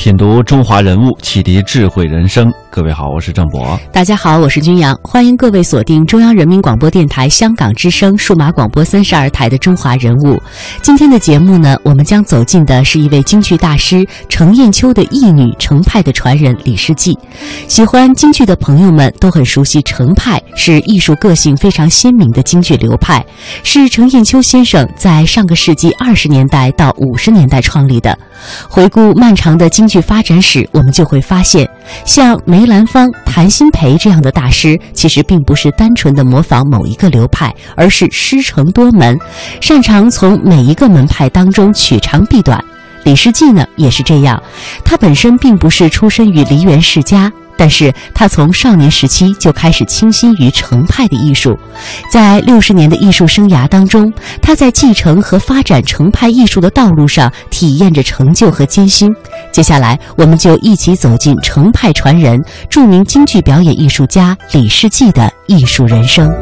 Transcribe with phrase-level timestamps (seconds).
[0.00, 2.50] 品读中华人物，启迪智慧人生。
[2.70, 3.78] 各位好，我是郑博。
[3.92, 10.36] 大家好，我是君阳，欢迎各位锁定中央人民广播电台香港之声数码广播三十二台的《中华人物》。
[10.80, 17.18] 今天的节目呢，我们将走进的是一位京剧大师程砚秋的义女程派的传人李世济。
[17.68, 23.22] 喜欢京剧的朋友们都很熟悉程派，是艺术个性非常鲜明的京剧流派，
[23.62, 28.18] 是程砚秋先生在上个世纪二十年代到五十年代创立的。
[28.66, 31.68] 回顾漫长的京剧发展史，我们就会发现，
[32.06, 39.18] 像梅兰芳、谭鑫培这样的大师，其实并不是单纯的模仿某一个流派，而是师承多门，
[39.60, 42.58] 擅长从每一个门派当中取长避短。
[43.04, 44.40] 李世济呢，也是这样，
[44.84, 47.30] 他本身并不是出身于梨园世家。
[47.60, 51.54] 但是他从少年时期就开始倾心于程派的艺术，
[52.10, 59.14] 在六十年的艺术生涯当中，他在继承和发展程派艺术的道路上体验着成就和艰辛。
[59.52, 66.32] 接下来，我们就一起走进程派传人、著名京剧表演艺术家李世济的艺术人生。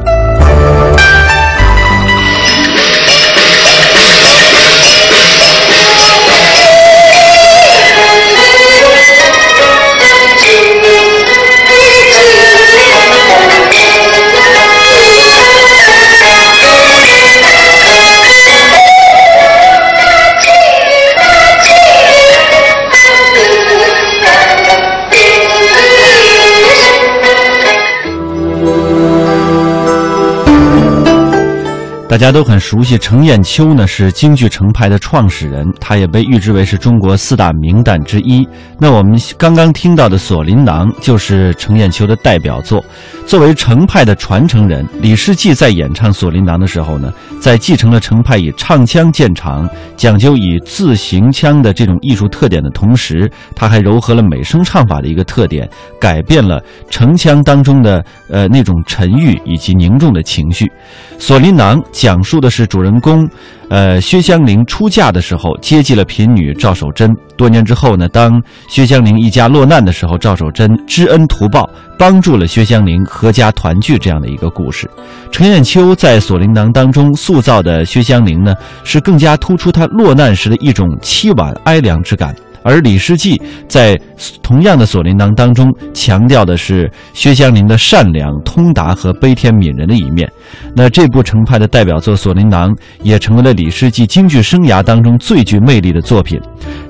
[32.09, 38.49] 大家都很熟悉程砚秋呢，是京剧程派的创始人，他也被誉之为是中国四大名旦之一。
[38.79, 42.83] 那我们刚刚听到的《锁麟囊》就是程砚秋的代表作。
[43.27, 55.69] 作为程派的传承人，李世济在演唱《锁麟囊》的时候呢，在继承了程派以唱腔见长、讲究以字行腔的这种艺术特点的同时，他还糅合了美声唱法的一个特点，
[56.01, 60.65] 改变了程腔当中的呃那种沉郁以及凝重的情绪。
[61.19, 63.29] 《锁麟囊》讲述的是主人公，
[63.71, 67.13] 呃，薛湘灵出嫁的时候接济了贫女赵守贞。
[67.37, 74.89] 多年之后呢，当薛湘灵一家落难的时候，赵守贞知恩图报，帮助了薛香凝阖家团聚这样的一个故事。
[75.33, 78.55] 程砚秋在《锁麟囊》当中塑造的薛湘灵呢，
[78.85, 82.33] 是更加突出她落难时的一种凄婉哀凉之感。
[82.63, 83.99] 而李世济在
[84.43, 90.31] 同样的《锁麟囊》当中强调的是薛香凝的善良、通达和悲天悯人的一面。
[90.75, 96.41] 那这部程派的代表作《锁麟囊》也成为了李世济京剧生涯当中最具魅力的作品。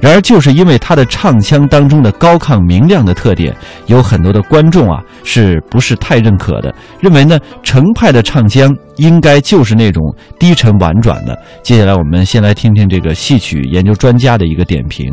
[0.00, 3.54] 然而，就是因为他的唱腔当中的高亢明亮的特点，
[3.86, 6.74] 有很多的观众啊是不是太认可的？
[7.00, 10.02] 认为呢程派的唱腔应该就是那种
[10.38, 11.36] 低沉婉转的。
[11.62, 15.06] 接下来，我们先来听听这个戏曲研究专家的一个点评。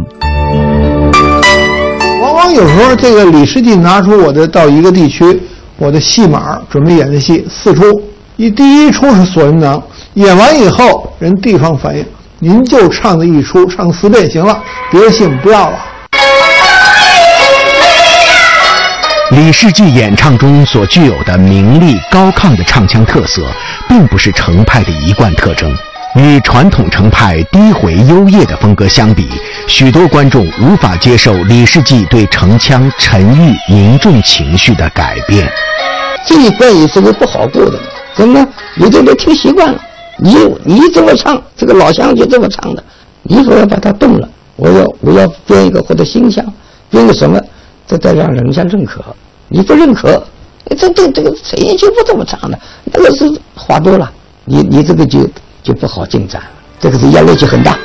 [2.21, 5.41] 往往有时候，这个李世济拿出我的到一个地区，
[5.77, 7.83] 我的戏码准备演的戏四出，
[8.35, 9.77] 一第一出是《锁麟囊》，
[10.13, 12.05] 演完以后，人地方反映，
[12.39, 14.61] 您就唱这一出，唱四遍行了，
[14.91, 15.77] 别的戏不要了。
[19.31, 23.41] 李世济演唱中所具有的明丽高亢的唱腔特色，
[23.89, 25.75] 并不是程派的一贯特征。
[26.15, 29.27] 与传统程派低回幽咽的风格相比，
[29.67, 35.45] 许多观众无法接受李世济对程腔沉郁凝重情绪的改变。
[36.25, 37.77] 这一关也是个不好过的，
[38.15, 38.47] 怎么？
[38.75, 39.79] 你这都听习惯了，
[40.17, 42.83] 你你这么唱，这个老乡就这么唱的，
[43.23, 46.43] 你说要把它动了，我要我要编一个或者新腔，
[46.89, 47.39] 编个什么，
[47.85, 49.03] 这得让人家认可。
[49.49, 50.25] 你不认可，
[50.77, 54.09] 这这这个谁就不这么唱的，那个是话多了，
[54.45, 55.19] 你你这个就
[55.65, 56.41] 就不好进展，
[56.79, 57.75] 这个是压力就很大。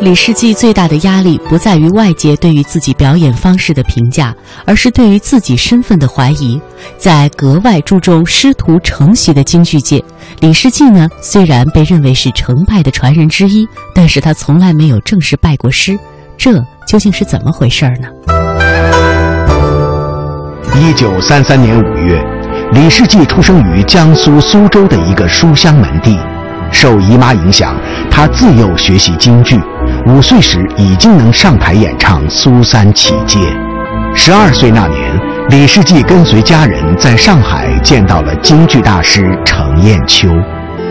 [0.00, 4.34] 李世济最大的压力不在于外界对于自己表演方式的评价，
[4.64, 6.58] 而是对于自己身份的怀疑。
[6.96, 10.02] 在格外注重师徒承袭的京剧界，
[10.40, 15.98] 李世济呢虽然被认为是程派的传人之一，但是他从来没有正式拜过师，
[16.38, 16.56] 这
[16.86, 18.08] 究竟是怎么回事呢？
[20.80, 22.18] 一九三三年五月，
[22.72, 26.16] 李世济出生于江苏苏州的一个书香门第。
[26.70, 27.74] 受姨妈影响，
[28.08, 29.60] 他自幼学习京剧，
[30.06, 33.40] 五岁时已经能上台演唱《苏三起解》。
[34.14, 40.28] 十二岁那年，李世济跟随家人在上海见到了京剧大师程砚秋。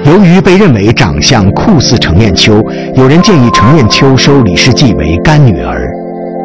[0.03, 2.61] 由于被认为长相酷似程砚秋，
[2.95, 5.81] 有人建议程砚秋收李世济为干女儿。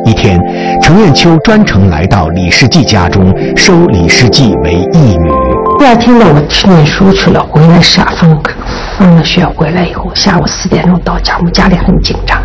[0.05, 0.39] 一天，
[0.83, 5.31] 程砚秋专程来到李世济家中，收李世济为义女。
[5.79, 8.41] 第二天呢，我去念书去了，回来下放
[8.99, 12.39] 放了学回来以后，下午四点钟到家，我们家里很紧张，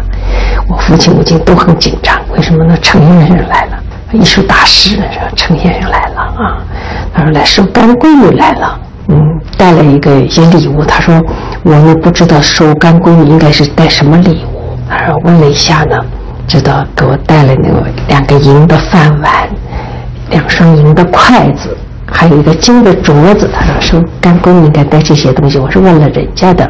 [0.68, 2.18] 我父亲母亲都很紧张。
[2.34, 2.78] 为什么呢？
[2.82, 3.78] 程先生来了，
[4.14, 4.98] 艺术大师，
[5.36, 6.58] 程先生来了啊！
[7.14, 8.80] 他说来收干闺女来了，
[9.10, 9.18] 嗯，
[9.58, 10.84] 带了一个一些礼物。
[10.84, 11.22] 他说
[11.64, 14.78] 我们不知道收干闺女应该是带什么礼物。
[14.90, 15.98] 他说问了一下呢，
[16.50, 19.48] 知道给我带了那个两个银的饭碗，
[20.32, 21.78] 两双银的筷子。
[22.12, 26.68] 还有一个金的镯子，他说收干闺女应该带这些东西，我是问了人家的。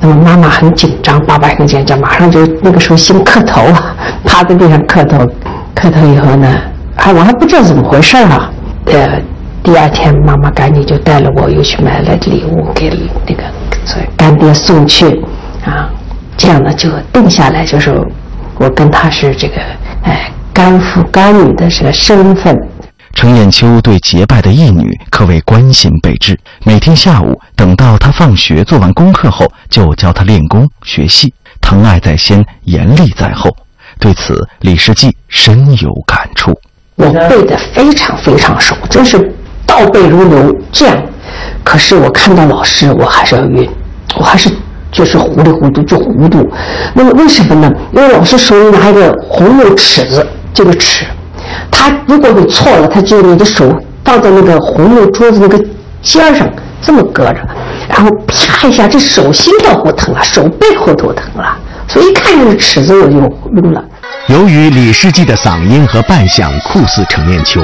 [0.00, 5.26] 那么妈妈很紧张，爸爸很紧张，马上就那个时候先磕头啊，趴在地上磕头。
[5.74, 6.46] 磕头以后呢，
[6.96, 8.50] 啊，我还不知道怎么回事啊。
[8.84, 9.18] 呃，
[9.62, 12.90] 第二天妈妈赶紧就带了我，又去买了礼物给
[13.26, 13.42] 那个
[14.14, 15.06] 干爹送去，
[15.64, 15.88] 啊，
[16.36, 17.90] 这样呢就定下来，就是
[18.62, 19.56] 我跟他是这个
[20.04, 22.56] 哎干父干女的这个身份。
[23.12, 33.50] 程砚秋对结拜的义女可谓关心备至，每天下午等到她放学做完功课后，就教她练功学戏，疼爱在先，严厉在后。
[33.98, 36.56] 对此，李世济深有感触。
[36.94, 39.18] 我背得非常非常熟，真是
[39.66, 40.56] 倒背如流。
[40.70, 40.96] 这样，
[41.64, 43.68] 可是我看到老师，我还是要晕，
[44.16, 44.48] 我还是
[44.92, 46.48] 就是糊里糊涂就糊涂。
[46.94, 47.72] 那么为什么呢？
[47.92, 50.24] 因为老师手里拿一个红木尺子，
[50.54, 51.04] 这个尺。
[51.70, 53.74] 他如果你错了，他就你的手
[54.04, 55.58] 放在那个红木桌子那个
[56.02, 56.48] 尖上，
[56.80, 57.40] 这么搁着，
[57.88, 61.56] 然后啪一下，这手心都不疼了，手背后都疼了。
[61.88, 63.82] 所以一看就是尺子，我就晕了。
[64.28, 67.60] 由于李世济的嗓音和扮相酷似程砚秋，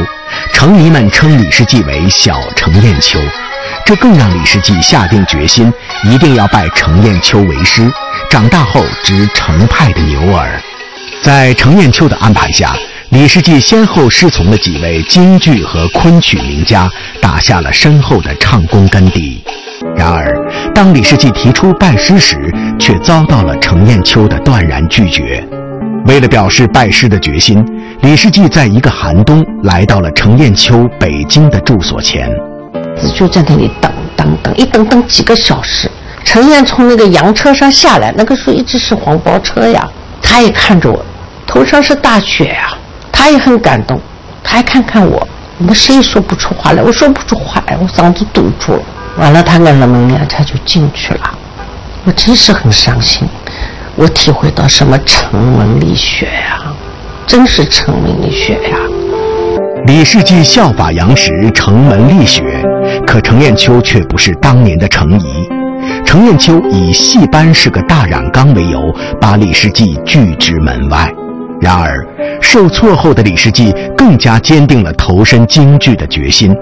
[0.53, 3.19] 程迷们称李世济为“小程砚秋”，
[3.89, 5.73] 这更让李世济下定决心，
[6.05, 7.91] 一定要拜程砚秋为师，
[8.29, 10.61] 长大后执程派的牛耳。
[11.23, 12.77] 在程砚秋的安排下。
[13.09, 16.87] 李世济先后师从了几位京剧和昆曲名家，
[17.23, 19.43] 打下了深厚的唱功根底。
[19.97, 20.37] 然而，
[20.75, 22.37] 当李世济提出拜师时，
[22.79, 25.43] 却遭到了程砚秋的断然拒绝。
[26.05, 27.65] 为了表示拜师的决心，
[28.03, 32.31] 李世济在一个寒冬来到了程砚秋北京的住所前，
[33.15, 35.91] 就在那里等等等，一等等几个小时。
[36.25, 39.89] 陈燕从那个洋车上下来，那个时候一直是黄包车呀，
[40.21, 41.05] 他也看着我，
[41.47, 42.75] 头上是大雪呀。
[43.11, 44.01] 他也很感动，
[44.45, 45.27] 他还看看我，
[45.59, 48.83] 我们谁也说不出话来，我说不出话来，我嗓子堵住了。
[49.17, 51.31] 完了，他按了门铃，他就进去了。
[52.05, 53.29] 我真是很伤心，
[53.97, 56.73] 我体会到什么城门立雪呀，
[57.27, 58.79] 真是城门立雪呀。
[59.87, 62.63] 李世济效法杨时城门立雪，
[63.09, 65.49] 可程砚秋却不是当年的程颐。
[66.05, 71.11] 程砚秋以戏班是个大染缸为由，把李世济拒之门外。
[71.59, 72.07] 然而，
[72.43, 76.55] 受挫后的李世济更加坚定了投身京剧的决心。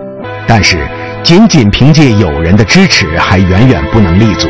[0.46, 0.86] 但是，
[1.24, 4.48] 仅仅凭借友人的支持还远远不能立足，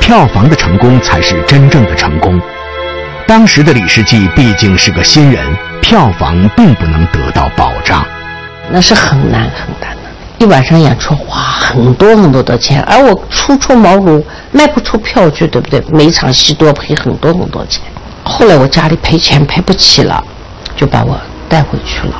[0.00, 2.40] 票房的成功才是真正的成功。
[3.26, 5.44] 当时的李世济毕竟是个新人，
[5.82, 8.06] 票房并不能得到保障，
[8.70, 10.03] 那是很难很难的。
[10.38, 14.22] 一晚上演出花很多很多的钱，而我初出茅庐，
[14.52, 15.82] 卖不出票据，对不对？
[15.92, 17.82] 每场戏都要赔很多很多钱。
[18.24, 20.22] 后来我家里赔钱赔不起了，
[20.76, 22.14] 就把我带回去了。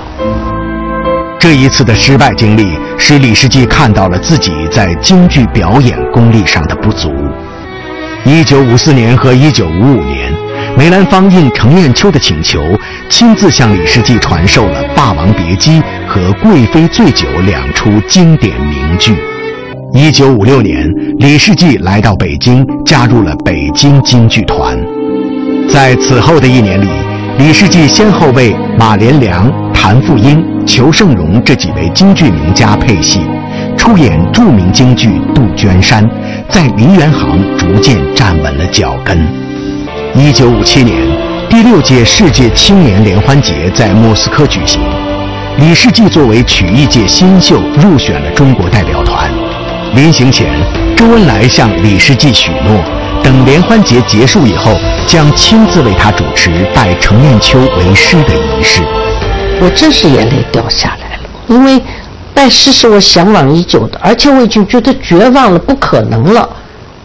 [1.40, 7.10] 这一次的失败经历，使李世济看到了自己在京剧表演功力上的不足。
[8.24, 10.32] 一九五四年和一九五五年，
[10.78, 12.62] 梅兰芳应程砚秋的请求，
[13.10, 19.14] 亲自向李世济传授了《霸王别姬》和《贵妃醉酒》两出经典名剧。
[19.92, 24.76] 一九五六年，李世济来到北京，加入了北京京剧团。
[25.68, 26.88] 在此后的一年里，
[27.38, 33.20] 李世济先后为马连良、谭富英、裘盛戎这几位京剧名家配戏，
[33.76, 36.04] 出演著名京剧《杜鹃山》，
[36.48, 39.18] 在梨园行逐渐站稳了脚跟。
[40.16, 40.96] 一九五七年，
[41.48, 44.80] 第六届世界青年联欢节在莫斯科举行，
[45.56, 49.32] 李世济作为曲艺界新秀入选了中国代表团。
[49.94, 50.52] 临行前，
[50.96, 52.82] 周恩来向李世济许诺。
[53.22, 58.82] 等联欢节结束以后，将亲自为他主持拜程砚秋为师的仪式。
[59.60, 61.80] 我真是眼泪掉下来了，因为
[62.34, 66.48] 拜师是我向往已久的，而且我已经觉得绝望了，不可能了。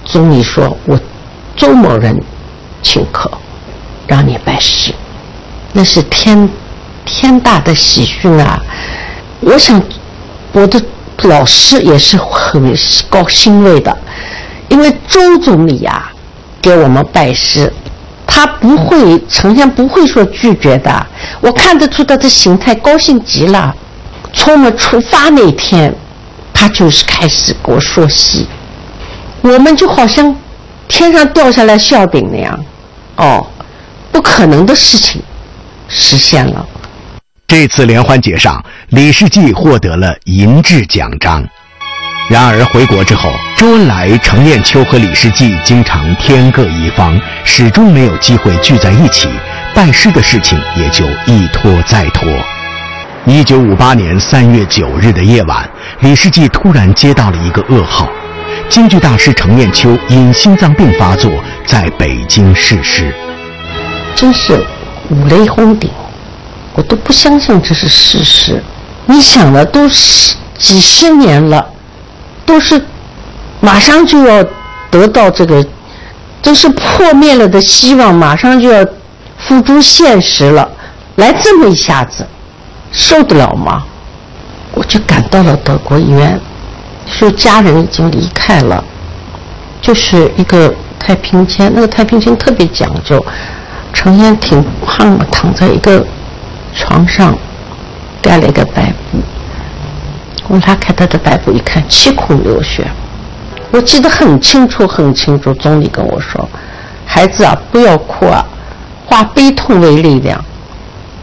[0.04, 1.00] 总理说我
[1.56, 2.20] 周某人
[2.82, 3.30] 请客，
[4.08, 4.92] 让你拜师，
[5.72, 6.50] 那是天
[7.12, 8.62] 天大的喜讯啊！
[9.40, 9.82] 我想
[10.52, 10.80] 我的
[11.24, 12.78] 老师也是很
[13.10, 13.98] 高欣慰的。
[14.70, 16.12] 因为周总理呀，
[16.62, 17.74] 给我们拜师，
[18.28, 21.08] 他不会，呈现不会说拒绝的。
[21.42, 23.76] 我看得出他的心态高兴极了。
[24.32, 25.94] 从我们出发那天，
[26.54, 28.48] 他就是开始给我说戏，
[29.42, 30.36] 我们就好像
[30.88, 32.66] 天上掉下来馅饼那样，
[33.16, 33.48] 哦，
[34.12, 35.20] 不可能的事情
[35.88, 36.66] 实现了。
[37.50, 41.44] 这次联欢节上，李世济获得了银质奖章。
[42.30, 49.28] 然而回国之后，周恩来、程砚秋和李世济经常天各一方，始终没有机会聚在一起，
[49.74, 52.32] 拜师的事情也就一拖再拖。
[53.26, 55.68] 一九五八年三月九日的夜晚，
[56.02, 58.08] 李世济突然接到了一个噩耗：
[58.70, 61.32] 京剧大师程砚秋因心脏病发作，
[61.66, 63.12] 在北京逝世。
[64.16, 64.64] 真是
[65.10, 65.90] 五雷轰顶，
[66.76, 68.64] 我都不相信这是事实。
[69.06, 71.66] 你想的都是几十年了。
[72.46, 72.84] 都是
[73.60, 74.44] 马上就要
[74.90, 75.64] 得到这个，
[76.42, 78.84] 都是破灭了的希望，马上就要
[79.38, 80.68] 付诸现实了。
[81.18, 82.26] 来这么一下子，
[82.92, 83.84] 受得了吗？
[84.74, 86.42] 我就赶到了德国医院，
[87.06, 88.84] 说家人已经离开了，
[89.80, 93.24] 就是一个太平间，那个太平间特别讲究，
[93.94, 96.04] 成天挺胖的，躺在一个
[96.80, 97.38] 床上，
[98.22, 99.20] 盖了一个白布。
[100.48, 102.88] 我拉开他的白布一看，七孔流血。
[103.70, 105.54] 我记得很清楚，很清楚。
[105.56, 106.50] 总理跟我说
[107.06, 108.44] ：“孩子啊，不要哭啊，
[109.06, 110.44] 化悲痛为力量。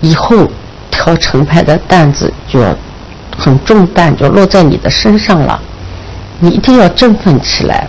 [0.02, 0.46] 以后
[0.90, 2.76] 挑成派的担子就要
[3.36, 5.58] 很重担，就落在你的身上了。
[6.38, 7.88] 你一定要振奋起来。”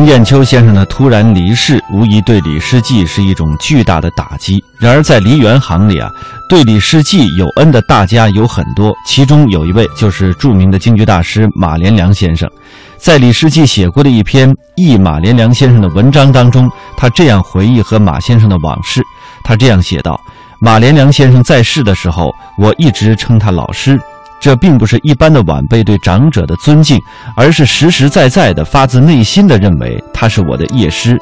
[0.00, 4.64] 程砚秋先生的突然离世，无疑对李世济是一种巨大的打击。
[4.78, 6.10] 然而，在梨园行里啊，
[6.48, 12.48] 对李世济有恩的大家有很多，其中有一位就是著名的京剧大师马连良先生。
[12.96, 19.02] 在李世济写过的一篇忆马连良先生的文章当中，他这样回忆和马先生的往事。
[19.44, 20.18] 他这样写道
[20.62, 24.00] ：“马连良先生在世的时候，我一直称他老师。”
[24.40, 26.98] 这并不是一般的晚辈对长者的尊敬，
[27.36, 31.18] 而是实实在在的发自内心的认为他是我的业师。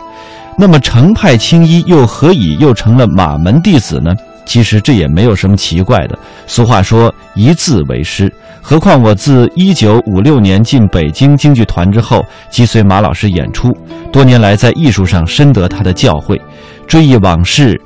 [0.57, 4.15] 那么程派青衣又何以又成了马门弟子呢？
[4.47, 6.19] 其实这也没有什么奇怪的。
[6.47, 8.33] 俗话说一字为师，
[8.63, 13.77] 何况我自一九五六年进北京京剧团之后，即随马老师演出，
[14.11, 16.41] 多年来在艺术上深得他的教诲，
[16.87, 17.79] 追忆往事，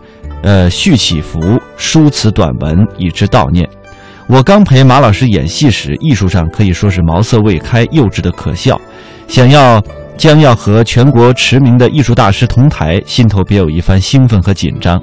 [0.43, 3.69] 呃，续起伏，书词短文，以之悼念。
[4.29, 8.81] 我刚陪马老师演戏时，艺术上可以说是茅塞未开，幼稚的可笑。
[9.29, 9.83] 想要
[10.17, 15.01] 将要和全国驰名的艺术大师同台，心头别有一番兴奋和紧张。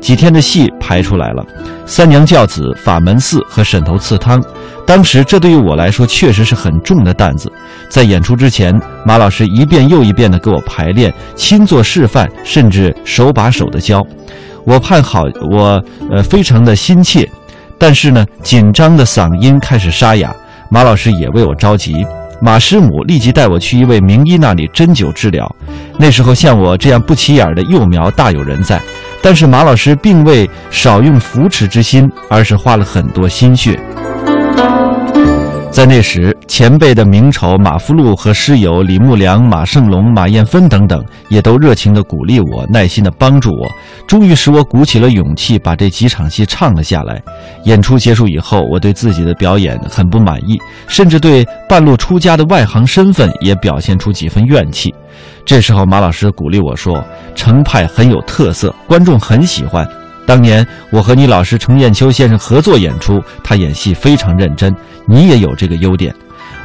[0.00, 1.42] 几天的戏排出来了，
[1.84, 4.40] 《三娘教子》《法门寺》和《沈头刺汤》。
[4.86, 7.52] 当时这对于我来说确实是很重的担子。
[7.88, 8.74] 在演出之前，
[9.04, 14.02] 马老师一遍又一遍地给我排练，亲做示范，甚至手把手的教。
[14.64, 17.28] 我盼好，我呃非常的心切。
[17.80, 20.30] 但是呢，紧张的嗓音开始沙哑，
[20.68, 22.06] 马老师也为我着急。
[22.42, 25.50] 马师母立即带我去一位名医那里针灸治疗。
[25.98, 28.80] 那时候像我这样不起眼的幼苗大有人在，
[29.22, 33.80] 但是马老师并未少用扶持之心，而是花了很多心血。
[35.80, 43.66] 在那时，前辈的名丑马夫禄和师友李木良、马胜龙、马艳芬等等，也都热情地鼓励我，耐心地帮助我，
[44.06, 47.18] 终于使我鼓起了勇气，把这几场戏唱了下来。
[47.64, 54.94] 演出结束以后，我对自己的表演很不满意，甚至对半路出家的外行身份也表现出几分怨气。
[55.46, 57.02] 这时候，马老师鼓励我说
[57.34, 59.88] ：“程派很有特色，观众很喜欢。”
[60.30, 64.72] 当年我和你老师程砚秋先生合作演出，他演戏非常认真，
[65.04, 66.14] 你也有这个优点。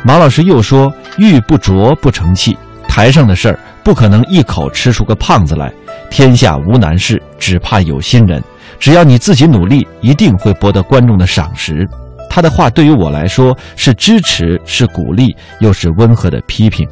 [0.03, 2.55] 马老师又说：“玉不琢不成器，
[2.87, 5.73] 台上的事儿不可能一口吃出个胖子来。
[6.11, 8.39] 天下无难事，只怕有心人。
[8.79, 11.89] 只要你自己努力，一定会博得观众的赏识。”
[12.29, 16.87] 他的话对于我来说是支持，是鼓励，又是温和的批评。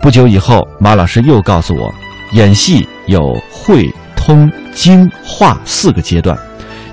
[0.00, 1.92] 不久以后，马老师又告诉我，
[2.32, 3.86] 演戏有会、
[4.28, 6.38] 通、精、化四个阶段。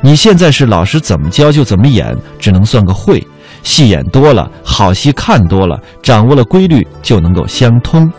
[0.02, 3.22] 你现在是老师怎么教就怎么演，只能算个会。
[3.62, 8.10] 戏演多了，好戏看多了，掌握了规律，就能够相通。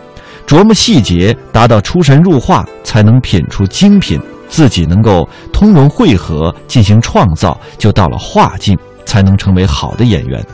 [0.45, 4.21] 琢磨细节，达到出神入化，才能品出精品。
[4.47, 10.45] 自己能够通融汇合，进行创造，就到了化境，才能成为好的演员。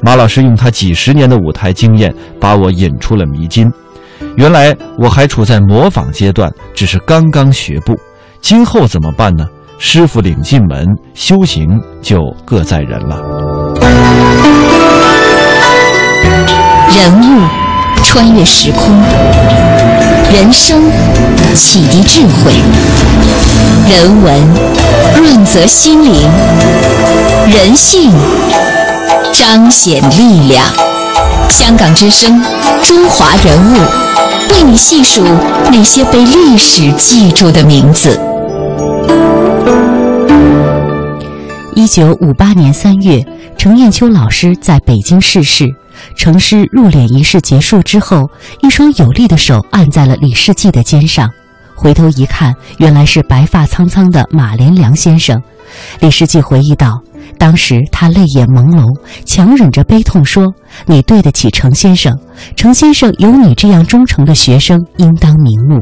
[0.00, 3.70] 马老师用他几十年的舞台经验，把我引出了迷津。
[4.38, 7.98] 原来我还处在模仿阶段，只是刚刚学步。
[8.40, 9.44] 今后怎么办呢？
[9.80, 11.68] 师傅领进门，修行
[12.00, 13.16] 就各在人了。
[16.94, 17.42] 人物
[18.04, 18.96] 穿越时空，
[20.32, 20.88] 人生
[21.56, 22.52] 启迪智慧，
[23.90, 24.40] 人文
[25.16, 26.30] 润泽心灵，
[27.52, 28.12] 人性
[29.32, 30.64] 彰显力量。
[31.48, 32.40] 香港之声，
[32.82, 33.78] 中华人物，
[34.50, 35.22] 为你细数
[35.70, 38.18] 那些被历史记住的名字。
[41.74, 43.24] 一九五八年三月，
[43.56, 45.66] 程砚秋老师在北京逝世。
[46.16, 48.30] 程师入殓仪式结束之后，
[48.62, 51.28] 一双有力的手按在了李世济的肩上。
[51.74, 55.40] 回头一看，原来是白发苍苍的马连良先生。
[56.00, 57.00] 李世济回忆道
[57.38, 58.84] ：“当时他泪眼朦胧，
[59.24, 60.52] 强忍着悲痛说
[60.86, 62.18] ：‘你对得起程先生，
[62.56, 65.80] 程先生有你这样忠诚的学生，应当瞑目。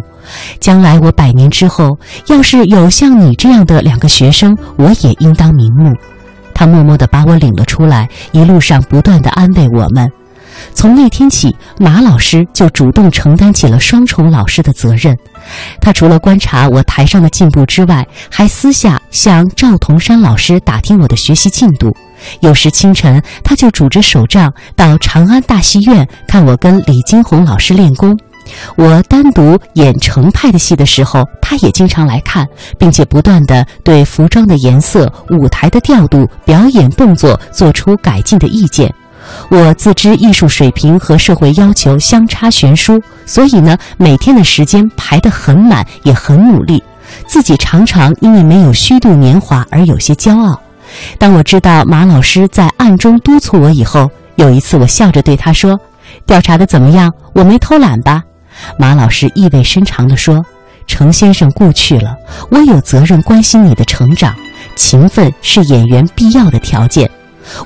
[0.61, 1.99] 将来我百年之后，
[2.29, 5.93] 要是有像你这样的两个学生，我也应当瞑目。’”
[6.55, 10.11] 他默默地把我领了出来，一路上不断地安慰我们。
[10.75, 15.17] 从那天起，马老师就主动承担起了双重老师的责任。
[15.81, 21.95] 他除了观察我台上的进步之外，还私下向赵同山老师打听我的学习进度。
[22.41, 28.19] 有时清晨，他就拄着手杖到长安大戏院看我跟李金红老师练功。
[28.77, 32.47] 我单独演程派的戏的时候，他也经常来看，
[32.79, 38.93] 并且不断地对服装的颜色、舞台的调度、表演动作做出改进的意见。
[39.51, 46.83] 我自知艺术水平和社会要求相差悬殊，所以呢，每天的时间排得很满，也很努力。
[47.27, 50.61] 自己常常因为没有虚度年华而有些骄傲。
[51.19, 55.79] 当我知道马老师在暗中督促我以后，有一次我笑着对他说
[56.27, 57.13] ：“调查的怎么样？
[57.33, 58.23] 我没偷懒吧？”
[58.79, 60.45] 马老师意味深长地说
[60.87, 62.17] ：“程先生故去了，
[62.51, 64.35] 我有责任关心你的成长。
[64.75, 67.11] 勤奋是演员必要的条件。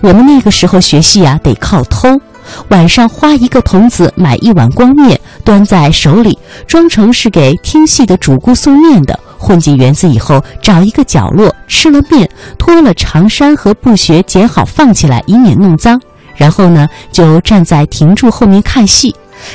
[0.01, 2.21] 我们那个时候学戏啊，得靠偷。
[2.69, 9.19] 晚上花一个童子买一碗光面，端在手里，装成是给听戏的主顾送面的。
[9.38, 16.01] 混进园子以后，找一个角落吃了面，脱了长衫和布鞋，捡好放起来，以免弄脏。
[16.37, 19.14] 然后呢，就站在亭柱后面看戏。”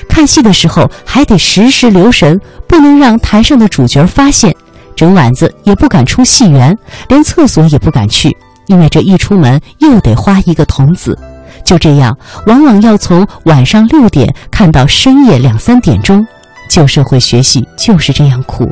[0.10, 4.56] 看戏的时候还得时时留神，不能让台上的主角发现。
[4.96, 6.76] 整晚子也不敢出戏园，
[7.10, 8.36] 连厕所也不敢去，
[8.67, 11.17] 因为这一出门又得花一个童子。
[11.63, 16.25] 就这样，往往要从晚上六点看到深夜两三点钟。
[16.67, 18.67] 旧社会学习就是这样苦。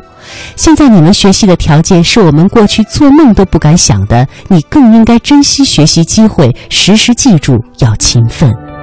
[0.56, 8.73] 现在你们学习的条件是我们过去做梦都不敢想的，你更应该珍惜学习机会，时时记住要勤奋。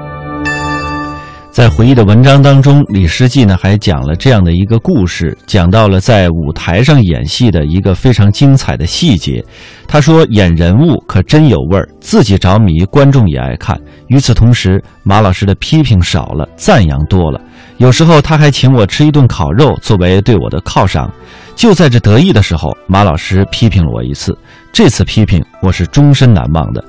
[1.61, 9.45] 在回忆的文章当中，李世济呢还讲了这样的一个故事，讲到了在舞台上演戏的一个非常精彩的细节。
[9.87, 13.79] 他说：“演人物可真有味儿，自己着迷，观众也爱看。
[14.07, 17.39] 与此同时，马老师的批评少了，赞扬多了。
[17.77, 21.13] 有时候他还请我吃一顿烤肉，作为对我的犒赏。
[21.55, 24.35] 就在这得意的时候，马老师批评了我一次，
[24.73, 26.83] 这次批评我是终身难忘的。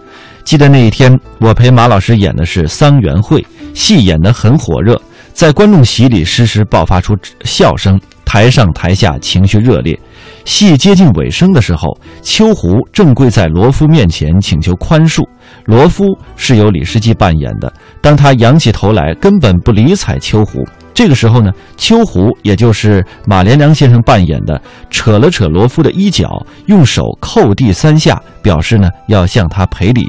[0.44, 5.00] 记得那一天，我陪马老师演的是桑园会。”戏演得很火热，
[5.32, 9.98] 在观众席里时时爆发出笑声，台上台下情绪热烈。
[10.44, 15.22] 戏接近尾声的时候，秋胡正跪在罗夫面前请求宽恕。
[15.66, 16.04] 罗夫
[16.37, 20.66] 是由李世济扮演的，当他仰起头来，根本不理睬秋胡。
[20.92, 30.04] 这个时候呢，秋胡也就是马连良先生扮演的，扯了扯罗夫的衣角，用手叩地三下，表示呢要向他赔礼。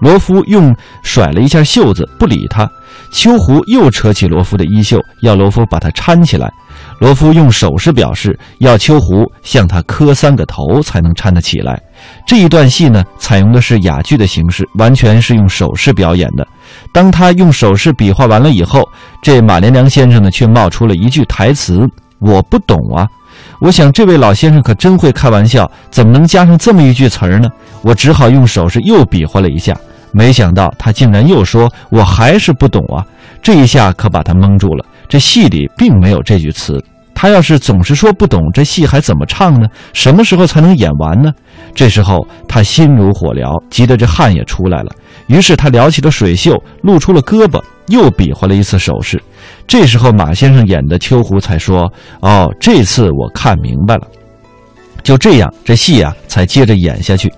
[0.00, 2.70] 罗夫用甩了一下袖子，不理他。
[3.12, 6.50] 秋胡又扯起罗夫的衣袖，要罗夫把他搀起来。
[7.00, 11.80] 罗夫用手势表示要秋胡向他磕三个头才能搀得起来。
[12.26, 16.46] 这一段戏呢，采用的是哑剧的形式，完全是用手势表演的。
[16.92, 18.82] 当他用手势比划完了以后，
[19.22, 21.80] 这马连良先生呢，却冒出了一句台词
[22.20, 23.08] ：“我不懂啊。”
[23.60, 27.48] 我想这位老先生可真会开玩笑，怎么能加上这么一句词儿呢？
[27.82, 29.76] 我只好用手势又比划了一下。
[30.12, 33.04] 没想到他竟然又说：“我还是不懂啊！”
[33.42, 34.84] 这一下可把他蒙住了。
[35.08, 36.82] 这戏里并没有这句词。
[37.14, 39.68] 他要是总是说不懂，这戏还怎么唱呢？
[39.92, 41.30] 什么时候才能演完呢？
[41.74, 44.90] 这时候他心如火燎，急得这汗也出来了。
[45.26, 49.22] 于是他撩起了水袖，露出了胳膊，又比划了一次手势。
[49.66, 54.06] 这时候马先生演的秋胡才说：“哦，这次我看明白了。”
[55.04, 57.30] 就这样，这戏啊才接着演下去。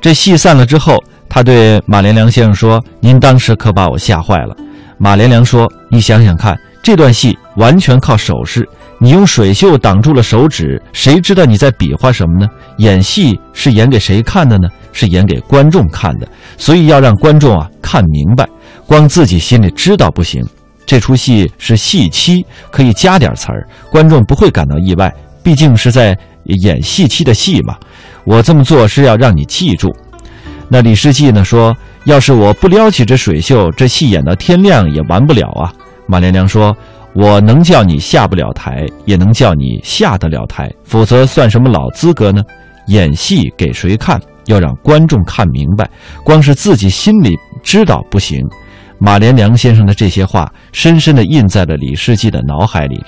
[0.00, 0.96] 这戏散了之后，
[1.30, 4.54] 他对马连良先生说：“您当时可把我吓坏了。”
[4.98, 8.68] 马连良说：“你想想看，这段戏完全靠手势。”
[9.02, 12.46] 你用水袖挡住了手指，谁知道你在比划什么呢？
[12.76, 14.68] 演戏是演给谁看的呢？
[14.92, 18.46] 是演给观众看的，所以要让观众啊看明白，
[18.86, 20.44] 光自己心里知道不行。
[20.84, 25.10] 这出戏是戏妻，可以加点词儿，观众不会感到意外，
[25.42, 26.14] 毕竟是在
[26.44, 27.78] 演戏妻的戏嘛。
[28.24, 29.90] 我这么做是要让你记住。
[30.70, 35.72] 那李世济呢说，要是我不撩起这水袖，这戏演到天亮也完不了啊。
[36.06, 36.74] 马连良说。
[37.12, 42.40] 我能叫你下不了台，也能叫你下得了台，否则算什么老资格呢？
[42.86, 44.16] 演戏给谁看？
[44.46, 45.90] 要让观众看明白，
[46.24, 48.38] 光是自己心里知道不行。
[49.00, 53.02] 马连良先生的这些话，深深地印在了李世济的脑海里。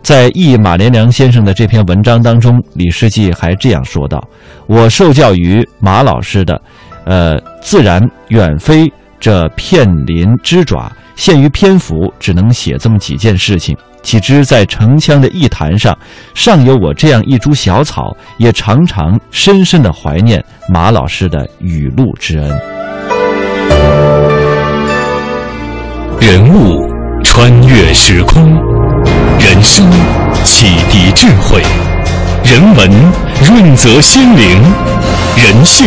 [0.00, 4.26] 在忆马连良先生的这篇文章当中，李世济还这样说道
[4.66, 6.58] ：“我受教于马老师的，
[7.04, 13.76] 呃，自然远非这片林之爪。”限于篇幅，只能写这么几件事情。
[14.02, 15.96] 岂知在城乡的艺坛上，
[16.34, 22.50] 尚有我这样一株小草，也常常深深的怀念马老师的雨露之恩。
[26.20, 26.80] 人物
[27.22, 28.52] 穿越时空，
[29.38, 29.88] 人生
[30.42, 31.62] 启迪智慧，
[32.44, 32.90] 人文
[33.48, 34.60] 润泽心灵，
[35.36, 35.86] 人性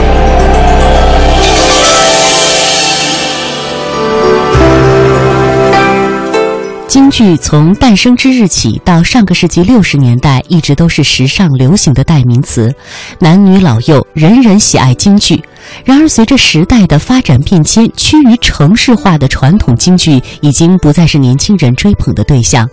[7.11, 12.73] 剧从诞生之日起到上个世纪六十年代，一直都是时尚流行的代名词，
[13.19, 15.43] 男女老幼人人喜爱京剧。
[15.83, 22.67] 然而，随着时代的发展变迁，趋于城市化的传统京剧已经不再是年轻人追捧的对象。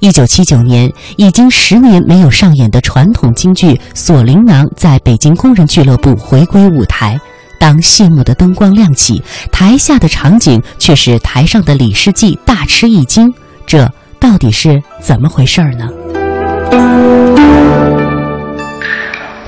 [0.00, 7.18] 一九七九年，已经十年没有上演的传统京剧《锁麟囊》在北京工人俱乐部回归舞台。
[7.58, 9.20] 当谢幕的灯光亮起，
[9.50, 13.32] 台下的场景却使台上的李世济大吃一惊。
[13.68, 13.86] 这
[14.18, 15.86] 到底是怎么回事呢？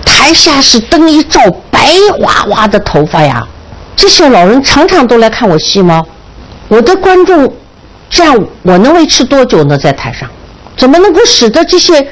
[0.04, 1.80] 台下是灯一照，白
[2.18, 3.42] 花花的头发呀！
[3.96, 6.04] 这些老人常常都来看我戏吗？
[6.68, 7.50] 我的观众。
[8.10, 9.78] 这样我能维持多久呢？
[9.78, 10.28] 在台上，
[10.76, 12.06] 怎么能够使得这些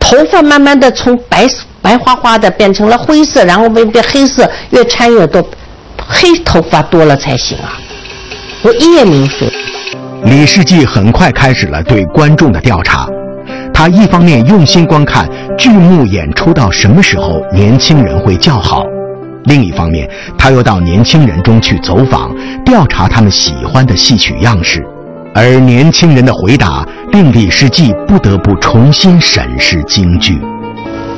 [0.00, 1.46] 头发慢慢的从白
[1.80, 5.40] 白花花的变成了灰色，然后变变黑色，越掺越多，
[6.08, 7.78] 黑头发多了才行啊！
[8.62, 9.48] 我一夜明睡。
[10.24, 13.08] 李世济很快开始了对观众的调查，
[13.74, 18.84] 他一方面用心观看剧目演出到什么时候年轻人会叫好，
[19.44, 20.08] 另一方面
[20.38, 22.30] 他又到年轻人中去走访，
[22.64, 24.84] 调查他们喜欢的戏曲样式。
[25.34, 30.40] 而年轻人的回答令李世济不得不重新审视京剧。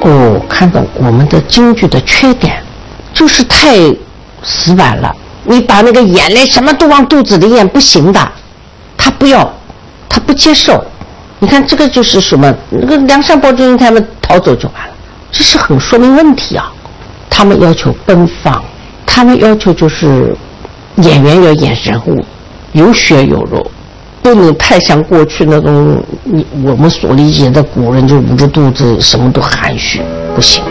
[0.01, 2.63] 哦，看到我们的京剧的缺点，
[3.13, 3.77] 就是太
[4.43, 5.15] 死板了。
[5.45, 8.33] 你把那个眼泪什么都往肚子里咽，不行的。
[9.05, 9.53] 他不要，
[10.09, 10.83] 他不接受。
[11.39, 12.51] 你看这个就是什么？
[12.71, 14.95] 那个梁山伯祝英台们逃走就完了，
[15.31, 16.73] 这是很说明问题啊。
[17.29, 18.65] 他们要求奔放，
[19.05, 20.35] 他们要求就是
[20.97, 22.25] 演员要演人物，
[22.73, 23.71] 有血有肉。
[24.23, 30.01] 不能太像过去那种你我们所理解的古人，就捂着肚子什么都含蓄，
[30.35, 30.65] 不行。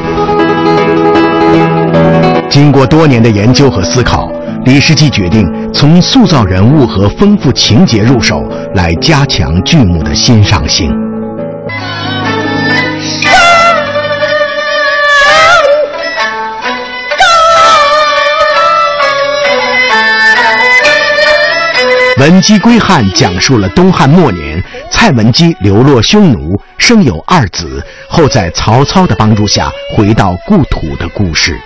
[2.49, 4.27] 经过多年的研究和思考，
[4.65, 8.41] 李世济决定从塑造人物和丰富情节入手，
[8.75, 10.89] 来加强剧目的欣赏性。
[22.17, 31.59] 文姬归汉讲述了东汉末年蔡文姬流落匈奴，生有二子，后在曹操的帮助下回到故土的故事。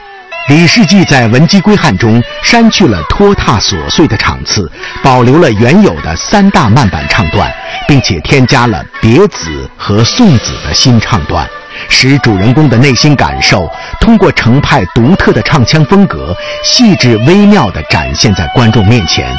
[0.48, 4.72] 李世济在文姬归汉中删去了拖沓琐碎的场次，
[5.04, 7.54] 保留了原有的三大慢板唱段，
[7.86, 11.46] 并且添加了别子和送子的新唱段，
[11.90, 16.34] 使主人公的内心感受通过程派独特的唱腔风格，
[16.64, 19.30] 细致微妙地展现在观众面前。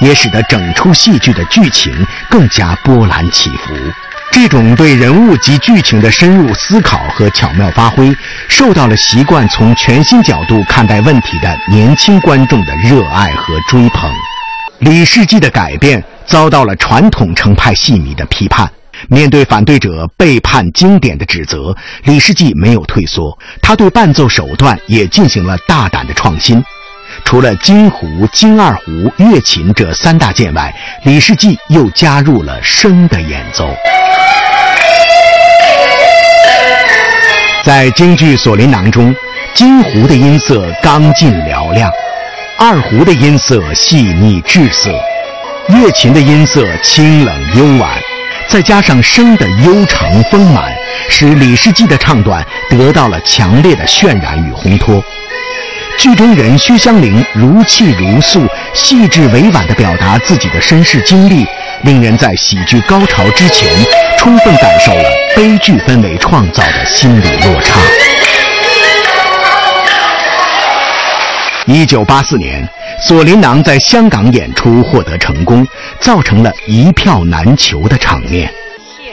[0.00, 1.94] 也使得整出戏剧的剧情
[2.28, 3.72] 更加波澜起伏。
[4.32, 8.14] 这种对人物及剧情的深入思考和巧妙发挥，
[8.48, 14.10] 受到了习惯从全新角度看待问题的年轻观众的热爱和追捧。
[14.80, 18.70] 李世济的改变遭到了传统程派戏迷的批判。
[19.08, 26.62] 面对反对者背叛经典的指责，李世济没有退缩，他对伴奏手段也进行了大胆的创新。
[27.26, 33.68] 除了京胡、京二胡、乐琴这三大件外，李世济又加入了笙的演奏。
[37.64, 39.12] 在京剧《锁麟囊》中，
[39.54, 41.90] 京胡的音色刚劲嘹亮，
[42.56, 44.92] 二胡的音色细腻滞涩，
[45.66, 47.90] 乐琴的音色清冷幽婉。
[48.46, 50.72] 再加上声的悠长丰满，
[51.08, 55.02] 使李世济的唱段得到了强烈的渲染与烘托。
[55.98, 61.46] 剧中人薛湘灵如泣如诉、细致委婉地表达自己的身世经历，
[61.82, 63.68] 令人在喜剧高潮之前，
[64.18, 67.80] 充分感受了悲剧氛围创造的心理落差。
[71.64, 72.62] 一九八四年，
[73.06, 75.66] 《锁麟囊》在香港演出获得成功，
[75.98, 78.48] 造成了一票难求的场面。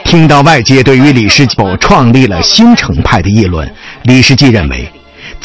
[0.04, 3.68] 听到外界对于李世济创立了新程派的议论，
[4.02, 4.88] 李世济认为，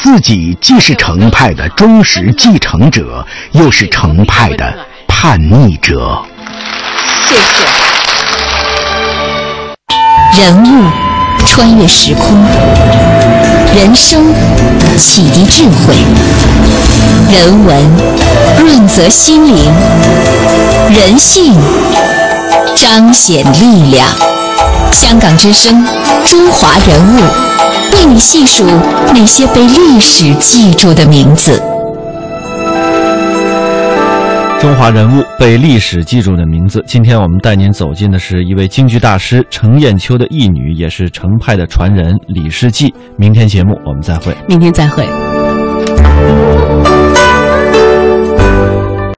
[0.02, 4.74] 自己既是程派的忠实继承者，又是程派的
[5.06, 6.22] 叛逆者。
[7.28, 7.64] 谢谢。
[10.40, 10.90] 人物
[11.46, 12.42] 穿越时空，
[13.76, 14.32] 人生
[14.96, 15.94] 启迪智慧。
[17.30, 17.90] 人文
[18.58, 19.70] 润泽心灵，
[20.88, 21.54] 人性
[22.74, 24.08] 彰显力量。
[24.90, 25.84] 香港之声，
[26.24, 27.20] 中华人物，
[27.92, 28.64] 为你细数
[29.14, 31.60] 那些被历史记住的名字。
[34.60, 36.82] 中华人物被历史记住的名字。
[36.86, 42.92] 今天我们带您走进的是一位京剧大师程砚秋的义女，也是程派的传人李世济。
[43.16, 44.36] 明天节目我们再会。
[44.46, 45.06] 明天再会。